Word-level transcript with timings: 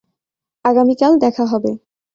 আগামীকাল 0.65 1.13
দেখা 1.17 1.45
হবে। 1.45 1.71